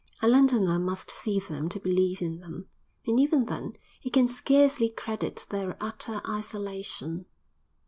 A 0.19 0.27
Londoner 0.27 0.79
must 0.79 1.11
see 1.11 1.39
them 1.39 1.69
to 1.69 1.79
believe 1.79 2.23
in 2.23 2.39
them; 2.39 2.65
and 3.05 3.19
even 3.19 3.45
then 3.45 3.73
he 3.99 4.09
can 4.09 4.27
scarcely 4.27 4.89
credit 4.89 5.45
their 5.51 5.77
utter 5.79 6.21
isolation. 6.27 7.27